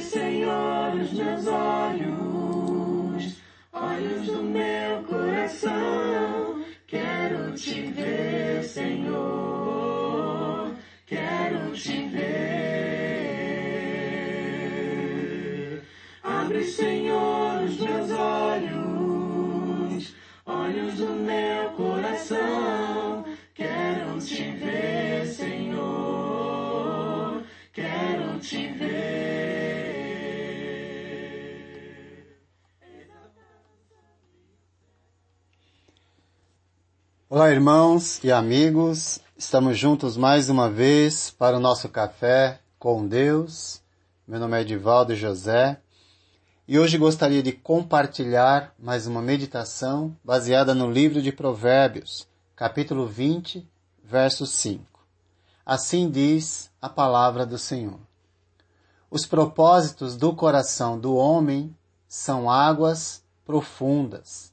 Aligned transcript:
Senhor, 0.00 0.94
os 0.94 1.12
meus 1.12 1.46
olhos, 1.46 3.36
olhos 3.72 4.26
do 4.26 4.42
meu 4.42 5.02
coração. 5.04 6.64
Quero 6.86 7.52
te 7.54 7.82
ver, 7.82 8.62
Senhor, 8.64 9.14
quero 11.06 11.72
te 11.72 12.06
ver. 12.06 12.28
Abre, 16.22 16.64
Senhor, 16.64 17.62
os 17.64 17.78
meus 17.80 18.10
olhos, 18.12 18.54
olhos 20.46 20.94
do 20.94 21.17
Olá, 37.38 37.52
irmãos 37.52 38.18
e 38.24 38.32
amigos. 38.32 39.20
Estamos 39.36 39.78
juntos 39.78 40.16
mais 40.16 40.50
uma 40.50 40.68
vez 40.68 41.30
para 41.30 41.56
o 41.56 41.60
nosso 41.60 41.88
café 41.88 42.58
com 42.80 43.06
Deus. 43.06 43.80
Meu 44.26 44.40
nome 44.40 44.58
é 44.58 44.62
Edivaldo 44.62 45.14
José 45.14 45.80
e 46.66 46.80
hoje 46.80 46.98
gostaria 46.98 47.40
de 47.40 47.52
compartilhar 47.52 48.74
mais 48.76 49.06
uma 49.06 49.22
meditação 49.22 50.16
baseada 50.24 50.74
no 50.74 50.90
livro 50.90 51.22
de 51.22 51.30
Provérbios, 51.30 52.26
capítulo 52.56 53.06
20, 53.06 53.64
verso 54.02 54.44
5. 54.44 54.84
Assim 55.64 56.10
diz 56.10 56.72
a 56.82 56.88
palavra 56.88 57.46
do 57.46 57.56
Senhor. 57.56 58.00
Os 59.08 59.26
propósitos 59.26 60.16
do 60.16 60.34
coração 60.34 60.98
do 60.98 61.14
homem 61.14 61.72
são 62.08 62.50
águas 62.50 63.22
profundas, 63.44 64.52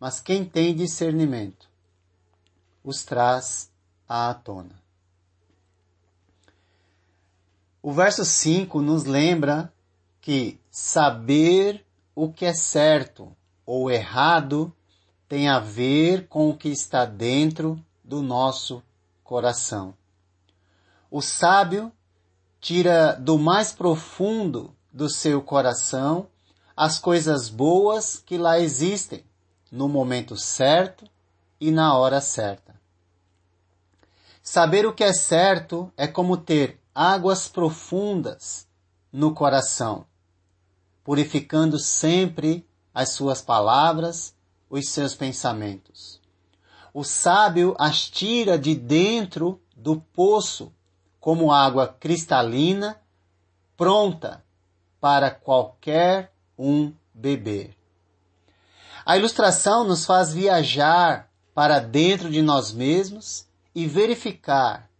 mas 0.00 0.20
quem 0.20 0.44
tem 0.44 0.74
discernimento 0.74 1.75
os 2.86 3.02
traz 3.02 3.68
à 4.08 4.32
tona. 4.32 4.80
O 7.82 7.92
verso 7.92 8.24
5 8.24 8.80
nos 8.80 9.04
lembra 9.04 9.72
que 10.20 10.60
saber 10.70 11.84
o 12.14 12.32
que 12.32 12.44
é 12.44 12.54
certo 12.54 13.36
ou 13.66 13.90
errado 13.90 14.72
tem 15.28 15.48
a 15.48 15.58
ver 15.58 16.28
com 16.28 16.48
o 16.48 16.56
que 16.56 16.68
está 16.68 17.04
dentro 17.04 17.84
do 18.04 18.22
nosso 18.22 18.80
coração. 19.24 19.92
O 21.10 21.20
sábio 21.20 21.90
tira 22.60 23.14
do 23.14 23.36
mais 23.36 23.72
profundo 23.72 24.72
do 24.92 25.10
seu 25.10 25.42
coração 25.42 26.28
as 26.76 26.98
coisas 27.00 27.48
boas 27.48 28.16
que 28.24 28.38
lá 28.38 28.60
existem, 28.60 29.24
no 29.72 29.88
momento 29.88 30.36
certo 30.36 31.04
e 31.60 31.70
na 31.70 31.96
hora 31.96 32.20
certa. 32.20 32.65
Saber 34.48 34.86
o 34.86 34.92
que 34.92 35.02
é 35.02 35.12
certo 35.12 35.92
é 35.96 36.06
como 36.06 36.36
ter 36.36 36.80
águas 36.94 37.48
profundas 37.48 38.68
no 39.12 39.34
coração, 39.34 40.06
purificando 41.02 41.80
sempre 41.80 42.64
as 42.94 43.10
suas 43.10 43.42
palavras, 43.42 44.36
os 44.70 44.88
seus 44.88 45.16
pensamentos. 45.16 46.20
O 46.94 47.02
sábio 47.02 47.74
as 47.76 48.08
tira 48.08 48.56
de 48.56 48.76
dentro 48.76 49.60
do 49.76 50.00
poço 50.00 50.72
como 51.18 51.50
água 51.50 51.88
cristalina, 51.88 53.00
pronta 53.76 54.44
para 55.00 55.28
qualquer 55.28 56.32
um 56.56 56.94
beber. 57.12 57.76
A 59.04 59.16
ilustração 59.16 59.82
nos 59.82 60.06
faz 60.06 60.32
viajar 60.32 61.28
para 61.52 61.80
dentro 61.80 62.30
de 62.30 62.40
nós 62.42 62.70
mesmos 62.70 63.44
e 63.76 63.86
verificar 63.86 64.90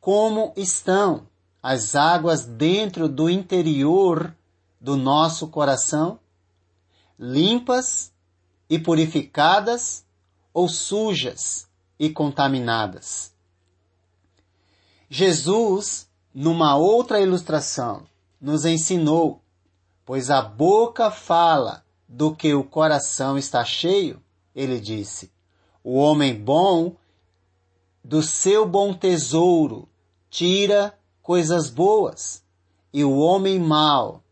como 0.00 0.54
estão 0.56 1.28
as 1.62 1.94
águas 1.94 2.46
dentro 2.46 3.06
do 3.06 3.28
interior 3.28 4.34
do 4.80 4.96
nosso 4.96 5.48
coração, 5.48 6.18
limpas 7.18 8.10
e 8.70 8.78
purificadas 8.78 10.06
ou 10.50 10.66
sujas 10.66 11.68
e 11.98 12.08
contaminadas. 12.08 13.34
Jesus, 15.10 16.08
numa 16.32 16.74
outra 16.74 17.20
ilustração, 17.20 18.06
nos 18.40 18.64
ensinou, 18.64 19.42
pois 20.06 20.30
a 20.30 20.40
boca 20.40 21.10
fala 21.10 21.84
do 22.08 22.34
que 22.34 22.54
o 22.54 22.64
coração 22.64 23.36
está 23.36 23.62
cheio, 23.62 24.22
ele 24.54 24.80
disse, 24.80 25.30
o 25.84 25.96
homem 25.96 26.34
bom 26.34 26.96
do 28.04 28.22
seu 28.22 28.66
bom 28.66 28.92
tesouro 28.92 29.88
tira 30.28 30.98
coisas 31.22 31.70
boas, 31.70 32.42
e 32.92 33.04
o 33.04 33.18
homem 33.18 33.58
mau 33.58 34.22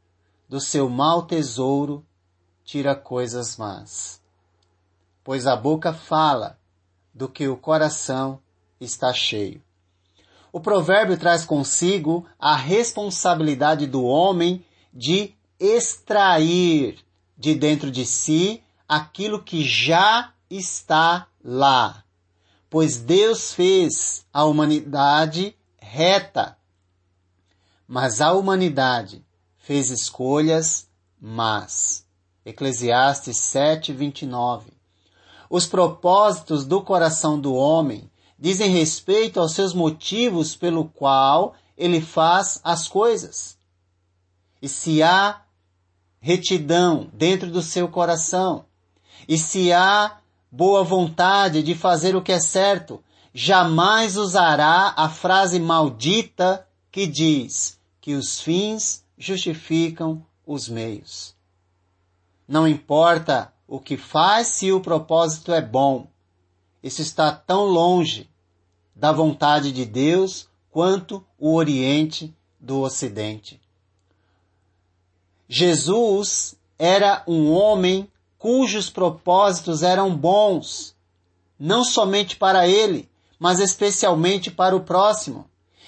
do 0.49 0.61
seu 0.61 0.89
mau 0.89 1.23
tesouro 1.23 2.05
tira 2.65 2.95
coisas 2.95 3.57
más. 3.57 4.21
Pois 5.23 5.47
a 5.47 5.55
boca 5.55 5.93
fala 5.93 6.59
do 7.15 7.29
que 7.29 7.47
o 7.47 7.57
coração 7.57 8.41
está 8.81 9.13
cheio. 9.13 9.63
O 10.53 10.61
provérbio 10.61 11.17
traz 11.17 11.45
consigo 11.45 12.27
a 12.39 12.57
responsabilidade 12.57 13.87
do 13.87 14.03
homem 14.05 14.65
de 14.93 15.33
extrair 15.59 16.99
de 17.39 17.55
dentro 17.55 17.91
de 17.91 18.05
si 18.05 18.63
aquilo 18.89 19.43
que 19.43 19.63
já 19.63 20.33
está 20.51 21.29
lá 21.43 22.05
pois 22.71 22.99
Deus 22.99 23.53
fez 23.53 24.25
a 24.33 24.45
humanidade 24.45 25.57
reta, 25.77 26.57
mas 27.87 28.21
a 28.21 28.33
humanidade 28.33 29.27
fez 29.59 29.91
escolhas 29.91 30.89
más. 31.21 32.07
Eclesiastes 32.47 33.37
7, 33.37 33.93
29. 33.93 34.73
Os 35.51 35.67
propósitos 35.67 36.65
do 36.65 36.81
coração 36.81 37.39
do 37.41 37.53
homem 37.53 38.09
dizem 38.39 38.71
respeito 38.71 39.41
aos 39.41 39.53
seus 39.53 39.75
motivos 39.75 40.55
pelo 40.55 40.85
qual 40.85 41.55
ele 41.77 42.01
faz 42.01 42.61
as 42.63 42.87
coisas. 42.87 43.59
E 44.63 44.69
se 44.69 45.03
há 45.03 45.43
retidão 46.21 47.11
dentro 47.13 47.51
do 47.51 47.63
seu 47.63 47.89
coração, 47.89 48.65
e 49.27 49.37
se 49.37 49.73
há 49.73 50.21
boa 50.51 50.83
vontade 50.83 51.63
de 51.63 51.75
fazer 51.75 52.17
o 52.17 52.23
que 52.23 52.33
é 52.33 52.41
certo, 52.41 53.03
jamais 53.33 54.17
usará 54.17 54.93
a 54.97 55.09
frase 55.09 55.61
maldita 55.61 56.67
que 56.91 57.07
diz 57.07 57.79
que 58.01 58.15
os 58.15 58.41
fins 58.41 59.05
justificam 59.17 60.25
os 60.47 60.69
meios. 60.69 61.35
Não 62.49 62.67
importa 62.67 63.53
o 63.69 63.79
que 63.79 63.97
faz 63.97 64.49
se 64.49 64.73
o 64.73 64.81
propósito 64.81 65.53
é 65.53 65.61
bom. 65.61 66.09
Isso 66.83 67.01
está 67.01 67.31
tão 67.31 67.65
longe 67.65 68.29
da 68.97 69.13
vontade 69.13 69.71
de 69.71 69.85
Deus 69.85 70.49
quanto 70.71 71.25
o 71.39 71.55
Oriente 71.55 72.35
do 72.59 72.81
Ocidente. 72.81 73.61
Jesus 75.49 76.57
era 76.79 77.23
um 77.27 77.53
homem 77.53 78.11
cujos 78.41 78.89
propósitos 78.89 79.83
eram 79.83 80.17
bons, 80.17 80.97
não 81.59 81.85
somente 81.85 82.37
para 82.37 82.67
ele, 82.67 83.07
mas 83.39 83.61
especialmente 83.61 84.51
para 84.51 84.75
o 84.75 84.81
próximo, 84.81 85.45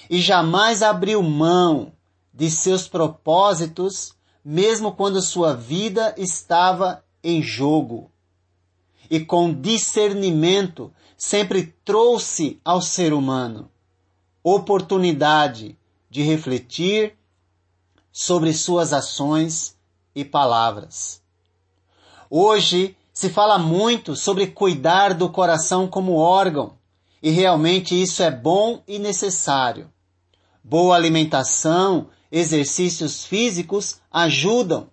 e 0.08 0.20
jamais 0.20 0.82
abriu 0.82 1.22
mão 1.22 1.94
de 2.32 2.50
seus 2.50 2.86
propósitos, 2.86 4.14
mesmo 4.44 4.92
quando 4.92 5.22
sua 5.22 5.56
vida 5.56 6.14
estava 6.18 7.02
em 7.24 7.42
jogo. 7.42 8.10
E 9.10 9.18
com 9.18 9.54
discernimento 9.54 10.92
sempre 11.16 11.74
trouxe 11.82 12.60
ao 12.62 12.82
ser 12.82 13.14
humano 13.14 13.70
oportunidade 14.44 15.78
de 16.10 16.20
refletir 16.20 17.16
sobre 18.12 18.52
suas 18.52 18.92
ações 18.92 19.74
e 20.14 20.22
palavras. 20.22 21.21
Hoje 22.34 22.96
se 23.12 23.28
fala 23.28 23.58
muito 23.58 24.16
sobre 24.16 24.46
cuidar 24.46 25.12
do 25.12 25.28
coração 25.28 25.86
como 25.86 26.16
órgão, 26.16 26.78
e 27.22 27.28
realmente 27.28 27.94
isso 28.00 28.22
é 28.22 28.30
bom 28.30 28.82
e 28.88 28.98
necessário. 28.98 29.92
Boa 30.64 30.96
alimentação, 30.96 32.08
exercícios 32.30 33.22
físicos 33.22 34.00
ajudam, 34.10 34.88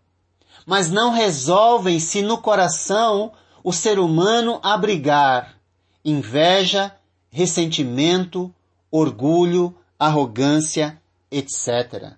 mas 0.65 0.91
não 0.91 1.13
resolvem 1.13 1.97
se 1.97 2.21
no 2.21 2.39
coração 2.39 3.31
o 3.63 3.71
ser 3.71 4.00
humano 4.00 4.59
abrigar 4.62 5.56
inveja, 6.03 6.94
ressentimento, 7.30 8.53
orgulho, 8.91 9.74
arrogância, 9.97 11.01
etc. 11.31 12.15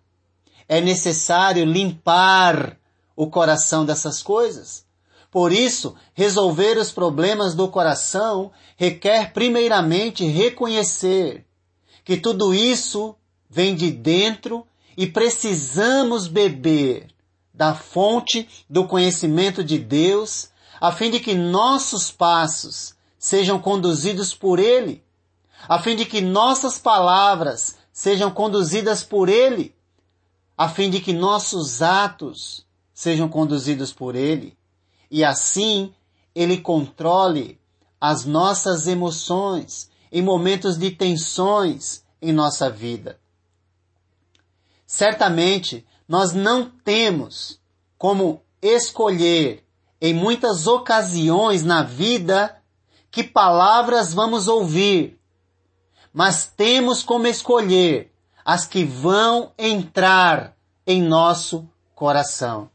é 0.67 0.81
necessário 0.81 1.63
limpar 1.63 2.75
o 3.15 3.27
coração 3.27 3.85
dessas 3.85 4.23
coisas. 4.23 4.89
Por 5.31 5.53
isso, 5.53 5.95
resolver 6.13 6.77
os 6.77 6.91
problemas 6.91 7.55
do 7.55 7.69
coração 7.69 8.51
requer 8.75 9.31
primeiramente 9.31 10.25
reconhecer 10.25 11.45
que 12.03 12.17
tudo 12.17 12.53
isso 12.53 13.15
vem 13.49 13.73
de 13.73 13.89
dentro 13.89 14.67
e 14.97 15.07
precisamos 15.07 16.27
beber 16.27 17.07
da 17.53 17.73
fonte 17.73 18.49
do 18.69 18.85
conhecimento 18.85 19.63
de 19.63 19.77
Deus, 19.77 20.49
a 20.81 20.91
fim 20.91 21.09
de 21.09 21.21
que 21.21 21.33
nossos 21.33 22.11
passos 22.11 22.93
sejam 23.17 23.57
conduzidos 23.57 24.33
por 24.33 24.59
Ele, 24.59 25.01
a 25.69 25.79
fim 25.79 25.95
de 25.95 26.05
que 26.05 26.19
nossas 26.19 26.77
palavras 26.77 27.77
sejam 27.93 28.31
conduzidas 28.31 29.01
por 29.01 29.29
Ele, 29.29 29.73
a 30.57 30.67
fim 30.67 30.89
de 30.89 30.99
que 30.99 31.13
nossos 31.13 31.81
atos 31.81 32.65
sejam 32.93 33.29
conduzidos 33.29 33.93
por 33.93 34.15
Ele, 34.15 34.57
e 35.11 35.23
assim 35.25 35.93
Ele 36.33 36.57
controle 36.57 37.59
as 37.99 38.25
nossas 38.25 38.87
emoções 38.87 39.91
em 40.11 40.21
momentos 40.21 40.77
de 40.77 40.89
tensões 40.89 42.03
em 42.21 42.31
nossa 42.31 42.69
vida. 42.69 43.19
Certamente, 44.87 45.85
nós 46.07 46.33
não 46.33 46.69
temos 46.69 47.59
como 47.97 48.41
escolher 48.61 49.63
em 49.99 50.13
muitas 50.13 50.65
ocasiões 50.65 51.63
na 51.63 51.83
vida 51.83 52.57
que 53.11 53.23
palavras 53.23 54.13
vamos 54.13 54.47
ouvir, 54.47 55.19
mas 56.13 56.47
temos 56.47 57.03
como 57.03 57.27
escolher 57.27 58.11
as 58.43 58.65
que 58.65 58.83
vão 58.83 59.51
entrar 59.57 60.57
em 60.85 61.01
nosso 61.01 61.69
coração. 61.93 62.69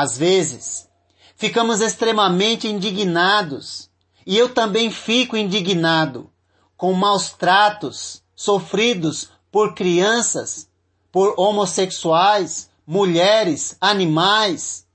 Às 0.00 0.16
vezes, 0.16 0.88
ficamos 1.34 1.80
extremamente 1.80 2.68
indignados, 2.68 3.90
e 4.24 4.38
eu 4.38 4.54
também 4.54 4.92
fico 4.92 5.36
indignado 5.36 6.30
com 6.76 6.92
maus 6.92 7.30
tratos 7.30 8.22
sofridos 8.32 9.28
por 9.50 9.74
crianças, 9.74 10.68
por 11.10 11.34
homossexuais, 11.36 12.70
mulheres, 12.86 13.76
animais. 13.80 14.86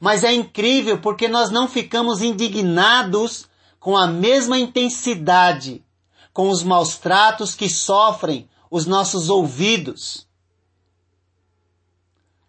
Mas 0.00 0.24
é 0.24 0.32
incrível 0.32 1.00
porque 1.00 1.28
nós 1.28 1.48
não 1.52 1.68
ficamos 1.68 2.20
indignados 2.20 3.46
com 3.78 3.96
a 3.96 4.08
mesma 4.08 4.58
intensidade 4.58 5.84
com 6.32 6.48
os 6.48 6.64
maus 6.64 6.96
tratos 6.96 7.54
que 7.54 7.68
sofrem 7.68 8.48
os 8.68 8.86
nossos 8.86 9.30
ouvidos. 9.30 10.26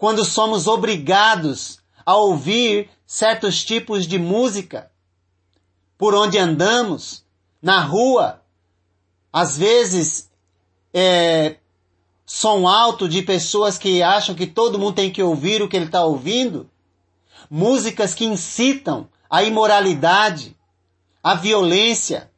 Quando 0.02 0.26
somos 0.26 0.66
obrigados 0.66 1.78
a 2.04 2.16
ouvir 2.16 2.90
certos 3.06 3.64
tipos 3.64 4.08
de 4.08 4.18
música, 4.18 4.90
por 5.96 6.16
onde 6.16 6.40
andamos, 6.40 7.24
na 7.62 7.82
rua, 7.82 8.42
às 9.32 9.56
vezes 9.56 10.28
é, 10.92 11.58
som 12.26 12.68
alto 12.68 13.08
de 13.08 13.22
pessoas 13.22 13.78
que 13.78 14.02
acham 14.02 14.34
que 14.34 14.48
todo 14.48 14.80
mundo 14.80 14.96
tem 14.96 15.12
que 15.12 15.22
ouvir 15.22 15.62
o 15.62 15.70
que 15.70 15.78
ele 15.78 15.86
está 15.86 16.04
ouvindo, 16.04 16.68
músicas 17.48 18.12
que 18.16 18.26
incitam 18.26 19.08
a 19.30 19.44
imoralidade, 19.44 20.58
a 21.22 21.36
violência, 21.36 22.32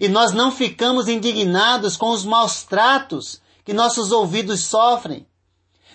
e 0.00 0.08
nós 0.08 0.32
não 0.32 0.50
ficamos 0.50 1.06
indignados 1.06 1.96
com 1.96 2.10
os 2.10 2.24
maus 2.24 2.64
tratos 2.64 3.40
que 3.64 3.72
nossos 3.72 4.10
ouvidos 4.10 4.64
sofrem, 4.64 5.24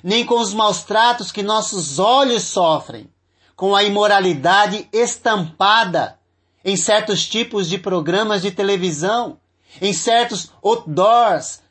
nem 0.03 0.25
com 0.25 0.39
os 0.39 0.53
maus 0.53 0.83
tratos 0.83 1.31
que 1.31 1.43
nossos 1.43 1.99
olhos 1.99 2.43
sofrem, 2.43 3.09
com 3.55 3.75
a 3.75 3.83
imoralidade 3.83 4.87
estampada 4.91 6.19
em 6.63 6.75
certos 6.75 7.27
tipos 7.27 7.67
de 7.67 7.77
programas 7.77 8.41
de 8.41 8.51
televisão, 8.51 9.39
em 9.81 9.93
certos 9.93 10.51
outdoors 10.63 11.61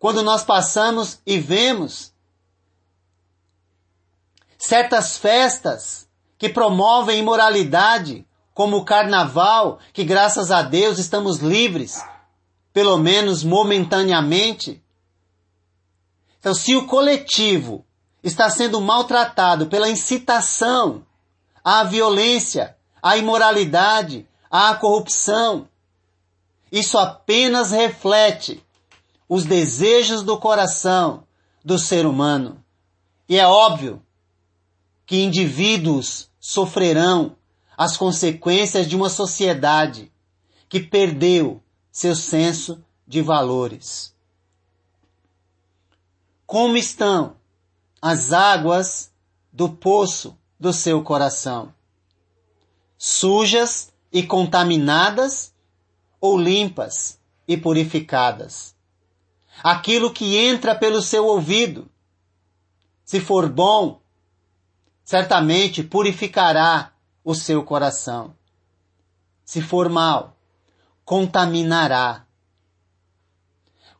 quando 0.00 0.22
nós 0.22 0.42
passamos 0.42 1.20
e 1.26 1.38
vemos 1.38 2.10
certas 4.58 5.18
festas 5.18 6.08
que 6.38 6.48
promovem 6.48 7.18
imoralidade, 7.18 8.26
como 8.54 8.78
o 8.78 8.84
carnaval, 8.84 9.78
que 9.92 10.02
graças 10.02 10.50
a 10.50 10.62
Deus 10.62 10.98
estamos 10.98 11.38
livres, 11.38 12.02
pelo 12.72 12.96
menos 12.96 13.44
momentaneamente. 13.44 14.82
Então, 16.40 16.54
se 16.54 16.74
o 16.74 16.86
coletivo 16.86 17.84
está 18.22 18.48
sendo 18.48 18.80
maltratado 18.80 19.66
pela 19.66 19.90
incitação 19.90 21.04
à 21.62 21.84
violência, 21.84 22.76
à 23.02 23.16
imoralidade, 23.16 24.26
à 24.50 24.74
corrupção, 24.74 25.68
isso 26.72 26.98
apenas 26.98 27.70
reflete 27.70 28.64
os 29.28 29.44
desejos 29.44 30.22
do 30.22 30.38
coração 30.38 31.24
do 31.64 31.78
ser 31.78 32.06
humano. 32.06 32.64
E 33.28 33.38
é 33.38 33.46
óbvio 33.46 34.02
que 35.04 35.22
indivíduos 35.22 36.30
sofrerão 36.40 37.36
as 37.76 37.96
consequências 37.96 38.88
de 38.88 38.96
uma 38.96 39.10
sociedade 39.10 40.10
que 40.68 40.80
perdeu 40.80 41.62
seu 41.92 42.14
senso 42.14 42.82
de 43.06 43.20
valores. 43.20 44.14
Como 46.50 46.76
estão 46.76 47.36
as 48.02 48.32
águas 48.32 49.14
do 49.52 49.68
poço 49.68 50.36
do 50.58 50.72
seu 50.72 51.00
coração? 51.00 51.72
Sujas 52.98 53.92
e 54.12 54.24
contaminadas 54.24 55.54
ou 56.20 56.36
limpas 56.36 57.20
e 57.46 57.56
purificadas? 57.56 58.74
aquilo 59.62 60.12
que 60.12 60.36
entra 60.36 60.74
pelo 60.74 61.00
seu 61.00 61.24
ouvido. 61.24 61.88
Se 63.04 63.20
for 63.20 63.48
bom, 63.48 64.00
certamente 65.04 65.84
purificará 65.84 66.92
o 67.22 67.32
seu 67.32 67.62
coração. 67.62 68.34
Se 69.44 69.62
for 69.62 69.88
mal, 69.88 70.36
contaminará. 71.04 72.26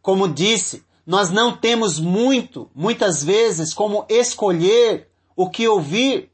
Como 0.03 0.27
disse, 0.27 0.85
nós 1.11 1.29
não 1.29 1.57
temos 1.57 1.99
muito, 1.99 2.71
muitas 2.73 3.21
vezes, 3.25 3.75
como 3.75 4.07
escolher 4.09 5.09
o 5.35 5.51
que 5.51 5.67
ouvir 5.67 6.31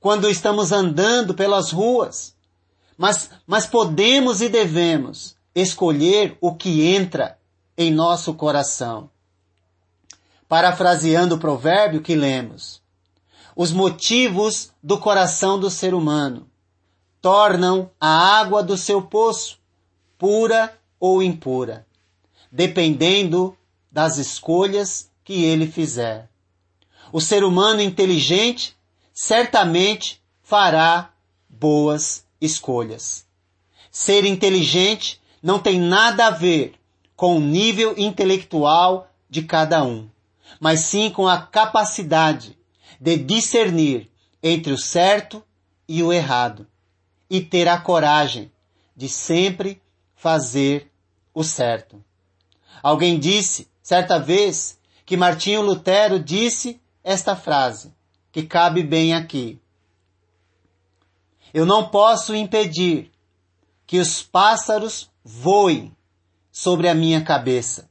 quando 0.00 0.30
estamos 0.30 0.72
andando 0.72 1.34
pelas 1.34 1.72
ruas. 1.72 2.34
Mas, 2.96 3.28
mas 3.46 3.66
podemos 3.66 4.40
e 4.40 4.48
devemos 4.48 5.36
escolher 5.54 6.38
o 6.40 6.54
que 6.54 6.86
entra 6.86 7.38
em 7.76 7.92
nosso 7.92 8.32
coração. 8.32 9.10
Parafraseando 10.48 11.34
o 11.34 11.38
provérbio 11.38 12.00
que 12.00 12.14
lemos, 12.14 12.80
os 13.54 13.72
motivos 13.72 14.72
do 14.82 14.96
coração 14.96 15.60
do 15.60 15.68
ser 15.68 15.92
humano 15.92 16.48
tornam 17.20 17.90
a 18.00 18.38
água 18.38 18.62
do 18.62 18.78
seu 18.78 19.02
poço 19.02 19.58
pura 20.16 20.74
ou 20.98 21.22
impura, 21.22 21.86
dependendo 22.50 23.54
das 23.96 24.18
escolhas 24.18 25.10
que 25.24 25.42
ele 25.42 25.66
fizer. 25.66 26.28
O 27.10 27.18
ser 27.18 27.42
humano 27.42 27.80
inteligente 27.80 28.76
certamente 29.10 30.22
fará 30.42 31.14
boas 31.48 32.26
escolhas. 32.38 33.24
Ser 33.90 34.26
inteligente 34.26 35.18
não 35.42 35.58
tem 35.58 35.80
nada 35.80 36.26
a 36.26 36.30
ver 36.30 36.74
com 37.16 37.38
o 37.38 37.40
nível 37.40 37.94
intelectual 37.96 39.10
de 39.30 39.44
cada 39.44 39.82
um, 39.82 40.10
mas 40.60 40.80
sim 40.80 41.08
com 41.08 41.26
a 41.26 41.40
capacidade 41.40 42.54
de 43.00 43.16
discernir 43.16 44.10
entre 44.42 44.74
o 44.74 44.78
certo 44.78 45.42
e 45.88 46.02
o 46.02 46.12
errado 46.12 46.66
e 47.30 47.40
ter 47.40 47.66
a 47.66 47.80
coragem 47.80 48.52
de 48.94 49.08
sempre 49.08 49.80
fazer 50.14 50.92
o 51.32 51.42
certo. 51.42 52.04
Alguém 52.82 53.18
disse, 53.18 53.66
certa 53.86 54.18
vez, 54.18 54.80
que 55.04 55.16
Martinho 55.16 55.62
Lutero 55.62 56.18
disse 56.18 56.80
esta 57.04 57.36
frase, 57.36 57.94
que 58.32 58.42
cabe 58.42 58.82
bem 58.82 59.14
aqui. 59.14 59.60
Eu 61.54 61.64
não 61.64 61.88
posso 61.88 62.34
impedir 62.34 63.12
que 63.86 64.00
os 64.00 64.24
pássaros 64.24 65.08
voem 65.22 65.96
sobre 66.50 66.88
a 66.88 66.96
minha 66.96 67.22
cabeça, 67.22 67.88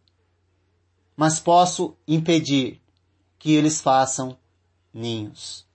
mas 1.15 1.39
posso 1.39 1.95
impedir 2.05 2.81
que 3.39 3.53
eles 3.53 3.79
façam 3.79 4.37
ninhos. 4.93 5.65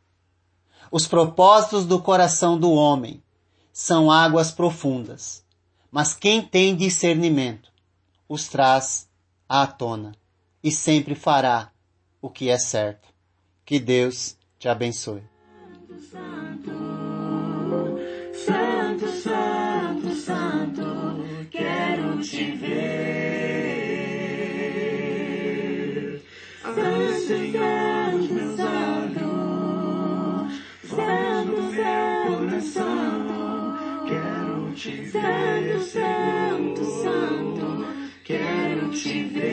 Os 0.92 1.08
propósitos 1.08 1.86
do 1.86 1.98
coração 1.98 2.60
do 2.60 2.72
homem 2.72 3.22
são 3.72 4.10
águas 4.10 4.52
profundas, 4.52 5.42
mas 5.90 6.12
quem 6.12 6.42
tem 6.42 6.76
discernimento 6.76 7.72
os 8.28 8.48
traz 8.48 9.08
à 9.50 9.66
tona. 9.66 10.12
e 10.62 10.70
sempre 10.70 11.14
fará 11.16 11.72
o 12.22 12.28
que 12.30 12.50
é 12.50 12.58
certo. 12.58 13.08
Que 13.64 13.80
Deus 13.80 14.36
te 14.58 14.68
abençoe. 14.68 15.22
Santo, 16.10 16.70
santo, 18.44 19.06
santo, 19.08 20.14
santo, 20.14 21.48
quero 21.50 22.20
te 22.20 22.52
ver. 22.52 23.19
Quero 39.02 39.32
te 39.32 39.49